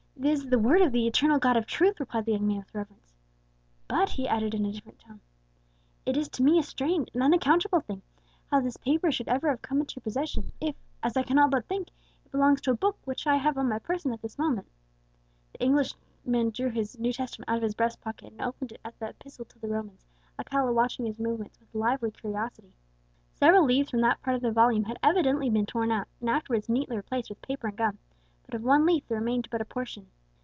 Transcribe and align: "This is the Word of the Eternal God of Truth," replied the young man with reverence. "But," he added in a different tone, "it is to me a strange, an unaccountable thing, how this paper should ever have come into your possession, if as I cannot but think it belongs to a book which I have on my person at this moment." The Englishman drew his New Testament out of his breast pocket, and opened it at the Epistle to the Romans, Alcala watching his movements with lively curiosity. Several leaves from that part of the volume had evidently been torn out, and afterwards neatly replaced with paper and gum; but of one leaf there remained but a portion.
"This 0.17 0.43
is 0.43 0.51
the 0.51 0.59
Word 0.59 0.83
of 0.83 0.91
the 0.91 1.07
Eternal 1.07 1.39
God 1.39 1.57
of 1.57 1.65
Truth," 1.65 1.99
replied 1.99 2.25
the 2.25 2.33
young 2.33 2.45
man 2.45 2.57
with 2.59 2.75
reverence. 2.75 3.15
"But," 3.87 4.09
he 4.09 4.27
added 4.27 4.53
in 4.53 4.63
a 4.67 4.71
different 4.71 4.99
tone, 4.99 5.19
"it 6.05 6.15
is 6.15 6.29
to 6.29 6.43
me 6.43 6.59
a 6.59 6.63
strange, 6.63 7.09
an 7.15 7.23
unaccountable 7.23 7.79
thing, 7.81 8.03
how 8.51 8.59
this 8.61 8.77
paper 8.77 9.11
should 9.11 9.27
ever 9.27 9.49
have 9.49 9.63
come 9.63 9.79
into 9.79 9.95
your 9.95 10.03
possession, 10.03 10.51
if 10.61 10.75
as 11.01 11.17
I 11.17 11.23
cannot 11.23 11.49
but 11.49 11.67
think 11.67 11.87
it 12.23 12.31
belongs 12.31 12.61
to 12.61 12.69
a 12.71 12.75
book 12.75 12.99
which 13.03 13.25
I 13.25 13.37
have 13.37 13.57
on 13.57 13.67
my 13.67 13.79
person 13.79 14.13
at 14.13 14.21
this 14.21 14.37
moment." 14.37 14.67
The 15.53 15.63
Englishman 15.63 16.51
drew 16.51 16.69
his 16.69 16.99
New 16.99 17.13
Testament 17.13 17.49
out 17.49 17.57
of 17.57 17.63
his 17.63 17.73
breast 17.73 17.99
pocket, 17.99 18.31
and 18.31 18.43
opened 18.43 18.73
it 18.73 18.81
at 18.85 18.99
the 18.99 19.09
Epistle 19.09 19.45
to 19.45 19.57
the 19.57 19.69
Romans, 19.69 20.05
Alcala 20.37 20.71
watching 20.71 21.07
his 21.07 21.17
movements 21.17 21.59
with 21.59 21.73
lively 21.73 22.11
curiosity. 22.11 22.75
Several 23.33 23.65
leaves 23.65 23.89
from 23.89 24.01
that 24.01 24.21
part 24.21 24.35
of 24.35 24.43
the 24.43 24.51
volume 24.51 24.83
had 24.83 24.99
evidently 25.01 25.49
been 25.49 25.65
torn 25.65 25.89
out, 25.91 26.07
and 26.19 26.29
afterwards 26.29 26.69
neatly 26.69 26.95
replaced 26.95 27.29
with 27.29 27.41
paper 27.41 27.69
and 27.69 27.75
gum; 27.77 27.97
but 28.43 28.55
of 28.59 28.63
one 28.65 28.85
leaf 28.85 29.07
there 29.07 29.17
remained 29.17 29.47
but 29.49 29.61
a 29.61 29.65
portion. 29.65 30.05